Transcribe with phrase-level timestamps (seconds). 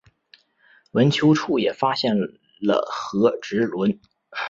[0.91, 2.15] 坟丘处也发现
[2.59, 3.99] 了和埴轮。